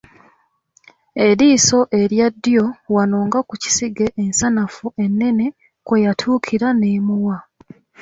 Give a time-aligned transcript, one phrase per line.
[1.27, 2.65] Eriiso erya ddyo
[2.95, 5.45] wano nga ku kisige ensanafu ennene
[5.85, 7.37] kwe yatuukira n’emuwa.